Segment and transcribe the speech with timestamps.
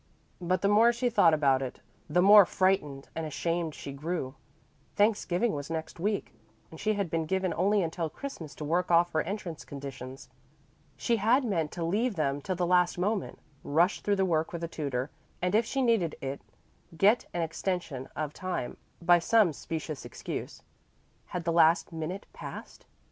[0.41, 4.33] But the more she thought about it, the more frightened and ashamed she grew.
[4.95, 6.33] Thanksgiving was next week,
[6.71, 10.27] and she had been given only until Christmas to work off her entrance conditions.
[10.97, 14.63] She had meant to leave them till the last moment, rush through the work with
[14.63, 16.41] a tutor, and if she needed it
[16.97, 20.63] get an extension of time by some specious excuse.
[21.27, 22.87] Had the last minute passed?